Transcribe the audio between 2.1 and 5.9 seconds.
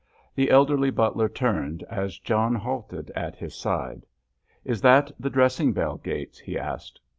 John halted at his side. "Is that the dressing